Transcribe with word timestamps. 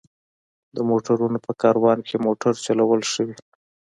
د 0.75 0.77
موټرونو 0.89 1.37
په 1.45 1.51
کاروان 1.61 1.99
کې 2.07 2.23
موټر 2.25 2.53
چلول 2.65 3.01
ښه 3.11 3.21
وي. 3.27 3.35